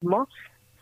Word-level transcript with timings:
mismo 0.00 0.28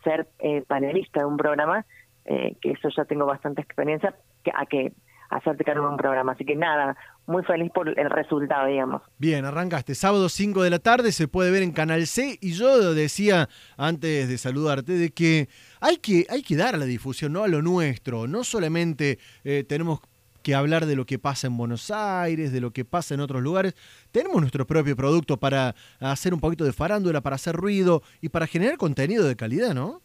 ser 0.03 0.29
eh, 0.39 0.63
panelista 0.67 1.19
de 1.19 1.25
un 1.25 1.37
programa, 1.37 1.85
eh, 2.25 2.55
que 2.61 2.71
eso 2.71 2.89
ya 2.95 3.05
tengo 3.05 3.25
bastante 3.25 3.61
experiencia, 3.61 4.15
que, 4.43 4.51
a 4.55 4.65
que 4.65 4.93
hacerte 5.29 5.63
cargo 5.63 5.85
de 5.85 5.91
un 5.91 5.97
programa. 5.97 6.31
Así 6.31 6.45
que 6.45 6.55
nada, 6.55 6.97
muy 7.27 7.43
feliz 7.43 7.71
por 7.71 7.87
el 7.87 8.09
resultado, 8.09 8.67
digamos. 8.67 9.01
Bien, 9.17 9.45
arrancaste. 9.45 9.93
Sábado 9.93 10.29
5 10.29 10.63
de 10.63 10.69
la 10.69 10.79
tarde 10.79 11.11
se 11.11 11.27
puede 11.27 11.51
ver 11.51 11.63
en 11.63 11.71
Canal 11.71 12.07
C 12.07 12.37
y 12.41 12.53
yo 12.53 12.93
decía 12.93 13.49
antes 13.77 14.27
de 14.27 14.37
saludarte 14.37 14.93
de 14.93 15.11
que 15.11 15.49
hay 15.81 15.97
que, 15.97 16.25
hay 16.29 16.41
que 16.41 16.55
dar 16.55 16.77
la 16.77 16.85
difusión 16.85 17.33
¿no? 17.33 17.43
a 17.43 17.47
lo 17.47 17.61
nuestro. 17.61 18.27
No 18.27 18.43
solamente 18.43 19.19
eh, 19.43 19.63
tenemos 19.67 20.01
que 20.41 20.55
hablar 20.55 20.85
de 20.85 20.95
lo 20.95 21.05
que 21.05 21.19
pasa 21.19 21.47
en 21.47 21.57
Buenos 21.57 21.91
Aires, 21.91 22.51
de 22.51 22.61
lo 22.61 22.71
que 22.71 22.85
pasa 22.85 23.13
en 23.13 23.19
otros 23.19 23.41
lugares. 23.41 23.75
Tenemos 24.11 24.39
nuestro 24.39 24.65
propio 24.65 24.95
producto 24.95 25.37
para 25.37 25.75
hacer 25.99 26.33
un 26.33 26.39
poquito 26.39 26.63
de 26.63 26.73
farándula, 26.73 27.21
para 27.21 27.35
hacer 27.35 27.55
ruido 27.55 28.01
y 28.21 28.29
para 28.29 28.47
generar 28.47 28.77
contenido 28.77 29.27
de 29.27 29.35
calidad, 29.35 29.73
¿no? 29.73 30.01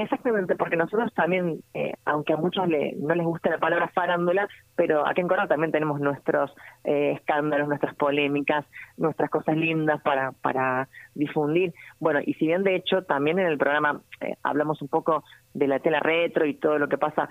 Exactamente, 0.00 0.54
porque 0.54 0.76
nosotros 0.76 1.12
también, 1.12 1.60
eh, 1.74 1.94
aunque 2.04 2.32
a 2.32 2.36
muchos 2.36 2.68
le, 2.68 2.94
no 3.00 3.16
les 3.16 3.26
guste 3.26 3.50
la 3.50 3.58
palabra 3.58 3.88
farándula, 3.88 4.46
pero 4.76 5.04
aquí 5.04 5.22
en 5.22 5.26
Córdoba 5.26 5.48
también 5.48 5.72
tenemos 5.72 5.98
nuestros 5.98 6.54
eh, 6.84 7.14
escándalos, 7.16 7.66
nuestras 7.66 7.96
polémicas, 7.96 8.64
nuestras 8.96 9.28
cosas 9.28 9.56
lindas 9.56 10.00
para, 10.02 10.30
para 10.30 10.88
difundir. 11.16 11.74
Bueno, 11.98 12.20
y 12.24 12.34
si 12.34 12.46
bien 12.46 12.62
de 12.62 12.76
hecho 12.76 13.02
también 13.02 13.40
en 13.40 13.46
el 13.46 13.58
programa 13.58 14.00
eh, 14.20 14.36
hablamos 14.44 14.80
un 14.82 14.88
poco 14.88 15.24
de 15.52 15.66
la 15.66 15.80
tela 15.80 15.98
retro 15.98 16.46
y 16.46 16.54
todo 16.54 16.78
lo 16.78 16.88
que 16.88 16.96
pasa, 16.96 17.28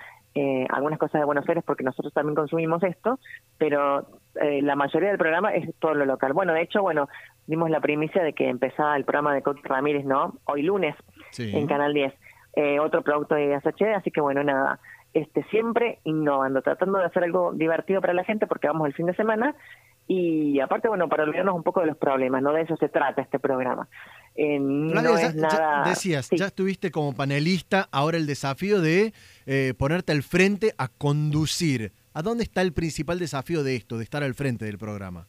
algunas 0.69 0.99
cosas 0.99 1.21
de 1.21 1.25
Buenos 1.25 1.47
Aires, 1.47 1.63
porque 1.65 1.83
nosotros 1.83 2.13
también 2.13 2.35
consumimos 2.35 2.83
esto, 2.83 3.19
pero 3.57 4.07
la 4.35 4.75
mayoría 4.75 5.09
del 5.09 5.17
programa 5.17 5.53
es 5.53 5.73
todo 5.79 5.93
lo 5.93 6.05
local. 6.05 6.33
Bueno, 6.33 6.53
de 6.53 6.61
hecho, 6.61 6.81
bueno, 6.81 7.09
dimos 7.47 7.69
la 7.69 7.79
primicia 7.79 8.23
de 8.23 8.33
que 8.33 8.49
empezaba 8.49 8.95
el 8.95 9.03
programa 9.03 9.33
de 9.33 9.41
Coqui 9.41 9.61
Ramírez, 9.63 10.05
¿no? 10.05 10.35
Hoy 10.45 10.63
lunes 10.63 10.95
en 11.37 11.67
Canal 11.67 11.93
10 11.93 12.13
eh, 12.57 12.79
otro 12.79 13.03
producto 13.03 13.35
de 13.35 13.55
SHD, 13.55 13.93
así 13.93 14.09
que 14.09 14.19
bueno, 14.19 14.43
nada, 14.43 14.79
este 15.13 15.43
siempre 15.51 15.99
innovando, 16.05 16.63
tratando 16.63 16.97
de 16.97 17.05
hacer 17.05 17.23
algo 17.23 17.53
divertido 17.53 18.01
para 18.01 18.13
la 18.13 18.23
gente 18.23 18.47
porque 18.47 18.65
vamos 18.65 18.87
el 18.87 18.95
fin 18.95 19.05
de 19.05 19.13
semana 19.13 19.55
y 20.07 20.59
aparte, 20.59 20.87
bueno, 20.87 21.07
para 21.07 21.21
olvidarnos 21.21 21.53
un 21.53 21.61
poco 21.61 21.81
de 21.81 21.85
los 21.85 21.97
problemas, 21.97 22.41
no 22.41 22.53
de 22.53 22.61
eso 22.61 22.75
se 22.77 22.89
trata 22.89 23.21
este 23.21 23.37
programa. 23.37 23.87
Eh, 24.39 24.59
no 24.59 25.17
es 25.17 25.35
nada... 25.35 25.83
decías, 25.89 26.29
ya 26.29 26.45
estuviste 26.45 26.91
como 26.91 27.15
panelista, 27.15 27.89
ahora 27.91 28.17
el 28.17 28.27
desafío 28.27 28.81
de 28.81 29.13
eh, 29.47 29.73
ponerte 29.75 30.11
al 30.11 30.21
frente 30.21 30.75
a 30.77 30.89
conducir. 30.89 31.91
¿A 32.13 32.21
dónde 32.21 32.43
está 32.43 32.61
el 32.61 32.71
principal 32.71 33.17
desafío 33.17 33.63
de 33.63 33.75
esto, 33.75 33.97
de 33.97 34.03
estar 34.03 34.23
al 34.23 34.35
frente 34.35 34.65
del 34.65 34.77
programa? 34.77 35.27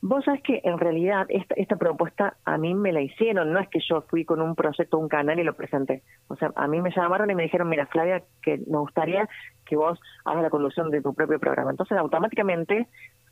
Vos 0.00 0.24
sabés 0.24 0.42
que 0.42 0.60
en 0.64 0.78
realidad 0.78 1.26
esta, 1.28 1.54
esta 1.56 1.76
propuesta 1.76 2.36
a 2.44 2.56
mí 2.56 2.72
me 2.72 2.92
la 2.92 3.02
hicieron, 3.02 3.52
no 3.52 3.58
es 3.58 3.68
que 3.68 3.80
yo 3.86 4.02
fui 4.02 4.24
con 4.24 4.40
un 4.40 4.54
proyecto, 4.54 4.96
un 4.96 5.08
canal 5.08 5.40
y 5.40 5.44
lo 5.44 5.54
presenté. 5.54 6.02
O 6.28 6.36
sea, 6.36 6.52
a 6.54 6.68
mí 6.68 6.80
me 6.80 6.92
llamaron 6.94 7.28
y 7.30 7.34
me 7.34 7.42
dijeron, 7.42 7.68
mira 7.68 7.86
Flavia, 7.86 8.22
que 8.42 8.58
me 8.68 8.78
gustaría 8.78 9.28
que 9.66 9.76
vos 9.76 9.98
hagas 10.24 10.42
la 10.42 10.50
conducción 10.50 10.90
de 10.90 11.02
tu 11.02 11.14
propio 11.14 11.40
programa. 11.40 11.72
Entonces 11.72 11.98
automáticamente, 11.98 12.86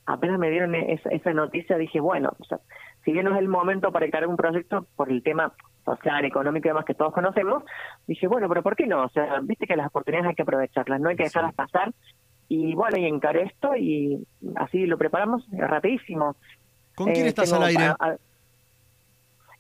apenas 0.07 0.39
me 0.39 0.51
dieron 0.51 0.75
esa, 0.75 1.11
esa 1.11 1.33
noticia, 1.33 1.77
dije, 1.77 2.01
bueno, 2.01 2.31
o 2.39 2.45
sea, 2.45 2.59
si 3.05 3.13
bien 3.13 3.25
no 3.25 3.35
es 3.35 3.39
el 3.39 3.49
momento 3.49 3.93
para 3.93 4.07
encargar 4.07 4.29
un 4.29 4.37
proyecto 4.37 4.87
por 4.97 5.11
el 5.11 5.23
tema 5.23 5.53
social, 5.85 6.25
económico 6.25 6.67
y 6.67 6.71
demás 6.71 6.85
que 6.85 6.95
todos 6.95 7.13
conocemos, 7.13 7.63
dije, 8.07 8.27
bueno, 8.27 8.49
pero 8.49 8.63
¿por 8.63 8.77
qué 8.77 8.87
no? 8.87 9.05
O 9.05 9.09
sea, 9.11 9.41
viste 9.43 9.67
que 9.67 9.77
las 9.77 9.89
oportunidades 9.89 10.31
hay 10.31 10.35
que 10.35 10.43
aprovecharlas, 10.43 11.01
no 11.01 11.09
hay 11.09 11.17
que 11.17 11.25
dejarlas 11.25 11.55
pasar 11.55 11.93
y 12.49 12.75
bueno, 12.75 12.97
y 12.99 13.07
encaré 13.07 13.45
esto 13.45 13.75
y 13.77 14.27
así 14.57 14.87
lo 14.87 14.99
preparamos 14.99 15.45
rapidísimo. 15.53 16.37
¿Con 16.95 17.13
quién 17.13 17.27
eh, 17.27 17.29
estás 17.29 17.53
al 17.53 17.65
aire? 17.65 17.95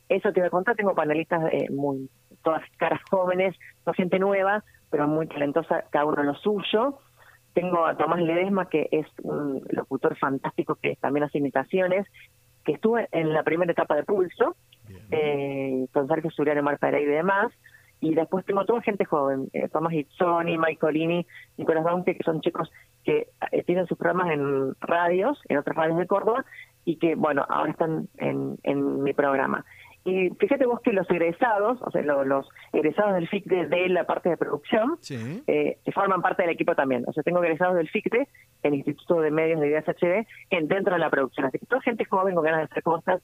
eso 0.08 0.32
te 0.32 0.40
voy 0.40 0.46
a 0.46 0.50
contar, 0.50 0.76
tengo 0.76 0.94
panelistas 0.94 1.52
eh, 1.52 1.68
muy, 1.70 2.08
todas 2.42 2.62
caras 2.76 3.00
jóvenes, 3.10 3.56
no 3.84 3.92
gente 3.92 4.18
nueva, 4.18 4.62
pero 4.90 5.08
muy 5.08 5.26
talentosa, 5.26 5.84
cada 5.90 6.04
uno 6.04 6.22
lo 6.22 6.34
suyo. 6.36 6.98
Tengo 7.56 7.86
a 7.86 7.96
Tomás 7.96 8.20
Ledesma, 8.20 8.68
que 8.68 8.86
es 8.90 9.06
un 9.22 9.62
locutor 9.70 10.14
fantástico 10.18 10.74
que 10.74 10.96
también 10.96 11.24
hace 11.24 11.38
imitaciones, 11.38 12.06
que 12.66 12.72
estuvo 12.72 12.98
en 12.98 13.32
la 13.32 13.44
primera 13.44 13.72
etapa 13.72 13.96
de 13.96 14.02
Pulso, 14.02 14.56
eh, 15.10 15.86
con 15.90 16.06
Sergio 16.06 16.30
Suriano, 16.30 16.62
Marta 16.62 16.90
y 17.00 17.06
demás. 17.06 17.50
Y 17.98 18.14
después 18.14 18.44
tengo 18.44 18.66
toda 18.66 18.82
gente 18.82 19.06
joven, 19.06 19.48
eh, 19.54 19.70
Tomás 19.70 19.94
Itzoni, 19.94 20.58
Michaelini, 20.58 21.26
Nicolás 21.56 21.84
Baunke, 21.84 22.14
que 22.14 22.24
son 22.24 22.42
chicos 22.42 22.70
que 23.04 23.28
eh, 23.50 23.62
tienen 23.62 23.86
sus 23.86 23.96
programas 23.96 24.34
en 24.34 24.74
radios, 24.78 25.40
en 25.48 25.56
otras 25.56 25.76
radios 25.76 25.96
de 25.96 26.06
Córdoba, 26.06 26.44
y 26.84 26.96
que, 26.96 27.14
bueno, 27.14 27.46
ahora 27.48 27.70
están 27.70 28.10
en, 28.18 28.58
en 28.64 29.02
mi 29.02 29.14
programa. 29.14 29.64
Y 30.06 30.30
fíjate 30.38 30.66
vos 30.66 30.80
que 30.82 30.92
los 30.92 31.10
egresados, 31.10 31.82
o 31.82 31.90
sea, 31.90 32.00
los, 32.00 32.48
egresados 32.72 33.14
del 33.14 33.28
FICTE 33.28 33.66
de 33.66 33.88
la 33.88 34.04
parte 34.04 34.28
de 34.28 34.36
producción, 34.36 34.98
eh, 35.10 35.78
se 35.84 35.90
forman 35.90 36.22
parte 36.22 36.42
del 36.42 36.52
equipo 36.52 36.76
también. 36.76 37.02
O 37.08 37.12
sea, 37.12 37.24
tengo 37.24 37.42
egresados 37.42 37.74
del 37.74 37.88
FICTE, 37.88 38.28
el 38.62 38.74
Instituto 38.74 39.20
de 39.20 39.32
Medios 39.32 39.60
de 39.60 39.66
Ideas 39.66 39.84
HD, 39.84 40.24
en, 40.50 40.68
dentro 40.68 40.94
de 40.94 41.00
la 41.00 41.10
producción. 41.10 41.46
Así 41.46 41.58
que 41.58 41.66
toda 41.66 41.82
gente 41.82 42.04
joven 42.04 42.36
con 42.36 42.44
ganas 42.44 42.60
de 42.60 42.64
hacer 42.66 42.84
cosas, 42.84 43.20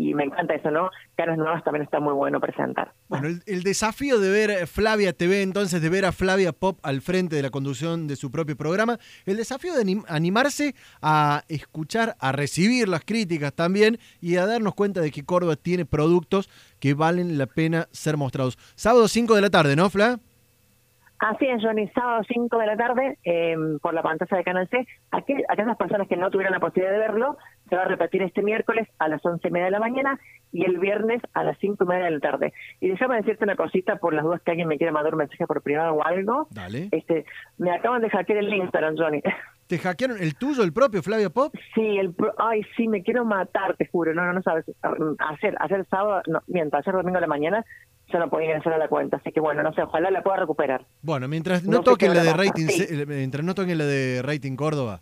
y 0.00 0.14
me 0.14 0.24
encanta 0.24 0.54
eso, 0.54 0.70
¿no? 0.70 0.90
Caras 1.14 1.36
nuevas 1.36 1.62
también 1.62 1.82
está 1.84 2.00
muy 2.00 2.14
bueno 2.14 2.40
presentar. 2.40 2.92
Bueno, 3.08 3.28
el, 3.44 3.62
desafío 3.62 4.18
de 4.18 4.30
ver 4.30 4.66
Flavia 4.66 5.12
TV, 5.12 5.42
entonces, 5.42 5.82
de 5.82 5.90
ver 5.90 6.06
a 6.06 6.12
Flavia 6.12 6.52
Pop 6.52 6.78
al 6.82 7.02
frente 7.02 7.36
de 7.36 7.42
la 7.42 7.50
conducción 7.50 8.08
de 8.08 8.16
su 8.16 8.30
propio 8.30 8.56
programa, 8.56 8.98
el 9.26 9.36
desafío 9.36 9.74
de 9.74 10.02
animarse 10.08 10.74
a 11.02 11.42
escuchar, 11.48 12.16
a 12.18 12.32
recibir 12.32 12.88
las 12.88 13.04
críticas 13.04 13.52
también 13.52 13.98
y 14.22 14.36
a 14.36 14.46
darnos 14.46 14.74
cuenta 14.74 15.02
de 15.02 15.10
que 15.10 15.22
Córdoba 15.22 15.56
tiene 15.56 15.84
productos 15.84 16.48
que 16.80 16.94
valen 16.94 17.36
la 17.36 17.44
pena 17.44 17.86
ser 17.90 18.16
mostrados. 18.16 18.56
Sábado 18.76 19.06
5 19.06 19.34
de 19.34 19.42
la 19.42 19.50
tarde, 19.50 19.76
¿no, 19.76 19.90
Fla? 19.90 20.18
Así 21.20 21.46
es, 21.46 21.62
Johnny, 21.62 21.86
sábado 21.88 22.22
5 22.26 22.56
de 22.56 22.66
la 22.66 22.76
tarde, 22.78 23.18
em, 23.24 23.78
por 23.80 23.92
la 23.92 24.02
pantalla 24.02 24.38
de 24.38 24.44
Canal 24.44 24.68
C. 24.68 24.86
aquellas 25.10 25.76
personas 25.76 26.08
que 26.08 26.16
no 26.16 26.30
tuvieran 26.30 26.54
la 26.54 26.60
posibilidad 26.60 26.92
de 26.92 26.98
verlo, 26.98 27.36
se 27.70 27.76
va 27.76 27.82
a 27.82 27.88
repetir 27.88 28.22
este 28.22 28.42
miércoles 28.42 28.88
a 28.98 29.08
las 29.08 29.24
once 29.24 29.48
y 29.48 29.50
media 29.50 29.66
de 29.66 29.70
la 29.70 29.80
mañana 29.80 30.20
y 30.52 30.64
el 30.64 30.78
viernes 30.78 31.22
a 31.32 31.44
las 31.44 31.56
cinco 31.58 31.84
y 31.84 31.86
media 31.86 32.04
de 32.04 32.10
la 32.10 32.20
tarde. 32.20 32.52
Y 32.80 32.88
déjame 32.88 33.16
decirte 33.16 33.44
una 33.44 33.56
cosita 33.56 33.96
por 33.96 34.12
las 34.12 34.24
dudas 34.24 34.42
que 34.42 34.50
alguien 34.50 34.68
me 34.68 34.76
quiere 34.76 34.92
mandar 34.92 35.14
un 35.14 35.18
mensaje 35.18 35.46
por 35.46 35.62
privado 35.62 35.94
o 35.94 36.04
algo. 36.04 36.48
Dale. 36.50 36.88
Este, 36.90 37.24
me 37.56 37.70
acaban 37.70 38.02
de 38.02 38.10
hackear 38.10 38.40
el 38.40 38.52
Instagram, 38.52 38.96
Johnny. 38.98 39.22
¿Te 39.68 39.78
hackearon 39.78 40.20
el 40.20 40.34
tuyo, 40.34 40.64
el 40.64 40.72
propio, 40.72 41.00
Flavia 41.00 41.30
Pop? 41.30 41.54
Sí, 41.74 41.98
el 41.98 42.12
ay, 42.38 42.62
sí, 42.76 42.88
me 42.88 43.04
quiero 43.04 43.24
matar, 43.24 43.76
te 43.76 43.86
juro. 43.86 44.12
No, 44.12 44.24
no, 44.24 44.32
no 44.32 44.42
sabes. 44.42 44.64
Hacer, 45.18 45.54
hacer 45.60 45.86
sábado, 45.88 46.22
no, 46.26 46.42
mientras, 46.48 46.84
ayer 46.84 46.96
domingo 46.96 47.18
de 47.18 47.20
la 47.20 47.26
mañana 47.28 47.64
yo 48.12 48.18
no 48.18 48.28
podía 48.28 48.48
ingresar 48.48 48.72
a 48.72 48.78
la 48.78 48.88
cuenta. 48.88 49.18
Así 49.18 49.30
que 49.32 49.40
bueno, 49.40 49.62
no 49.62 49.72
sé, 49.72 49.82
ojalá 49.82 50.10
la 50.10 50.22
pueda 50.22 50.38
recuperar. 50.38 50.84
Bueno, 51.02 51.28
mientras 51.28 51.64
no, 51.64 51.82
toquen 51.82 52.14
la 52.14 52.24
de 52.24 52.32
rating, 52.32 52.66
mientras 53.06 53.44
no 53.44 53.54
toquen 53.54 53.78
la 53.78 53.84
de 53.84 54.22
rating 54.22 54.56
Córdoba. 54.56 55.00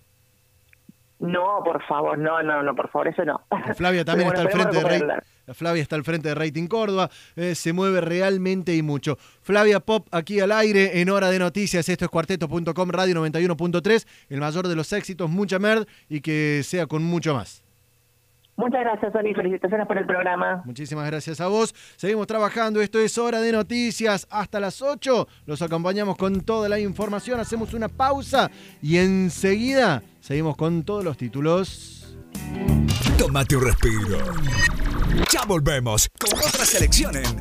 No, 1.20 1.62
por 1.64 1.82
favor, 1.84 2.16
no, 2.16 2.42
no, 2.42 2.62
no, 2.62 2.74
por 2.76 2.90
favor, 2.90 3.08
eso 3.08 3.24
no. 3.24 3.40
Flavia 3.74 4.04
también 4.04 4.28
está 4.28 4.42
al 4.42 4.50
frente 4.50 4.76
de. 4.76 5.54
Flavia 5.54 5.82
está 5.82 5.96
al 5.96 6.04
frente 6.04 6.28
de 6.28 6.34
Rating 6.34 6.66
Córdoba, 6.68 7.10
eh, 7.34 7.54
se 7.54 7.72
mueve 7.72 8.00
realmente 8.00 8.74
y 8.76 8.82
mucho. 8.82 9.16
Flavia 9.42 9.80
Pop 9.80 10.06
aquí 10.12 10.40
al 10.40 10.52
aire 10.52 11.00
en 11.00 11.10
hora 11.10 11.30
de 11.30 11.38
noticias. 11.38 11.88
Esto 11.88 12.04
es 12.04 12.10
cuarteto.com, 12.10 12.90
radio 12.90 13.14
91.3, 13.24 14.06
el 14.28 14.40
mayor 14.40 14.68
de 14.68 14.76
los 14.76 14.92
éxitos, 14.92 15.28
mucha 15.28 15.58
merd 15.58 15.86
y 16.08 16.20
que 16.20 16.62
sea 16.64 16.86
con 16.86 17.02
mucho 17.02 17.34
más. 17.34 17.64
Muchas 18.58 18.80
gracias, 18.80 19.12
Sony. 19.12 19.32
Felicitaciones 19.36 19.86
por 19.86 19.96
el 19.98 20.04
programa. 20.04 20.62
Muchísimas 20.64 21.06
gracias 21.06 21.40
a 21.40 21.46
vos. 21.46 21.72
Seguimos 21.96 22.26
trabajando. 22.26 22.80
Esto 22.80 22.98
es 22.98 23.16
Hora 23.16 23.40
de 23.40 23.52
Noticias. 23.52 24.26
Hasta 24.30 24.58
las 24.58 24.82
8 24.82 25.28
los 25.46 25.62
acompañamos 25.62 26.16
con 26.16 26.40
toda 26.40 26.68
la 26.68 26.80
información. 26.80 27.38
Hacemos 27.38 27.72
una 27.72 27.88
pausa 27.88 28.50
y 28.82 28.98
enseguida 28.98 30.02
seguimos 30.20 30.56
con 30.56 30.82
todos 30.82 31.04
los 31.04 31.16
títulos. 31.16 32.16
Tómate 33.16 33.54
un 33.54 33.64
respiro. 33.64 34.18
Ya 35.30 35.44
volvemos 35.46 36.08
con 36.18 36.36
otra 36.36 36.64
selección 36.64 37.14
en 37.14 37.38